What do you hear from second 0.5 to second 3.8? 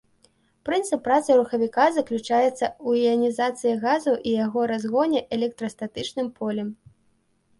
Прынцып працы рухавіка заключаецца ў іанізацыі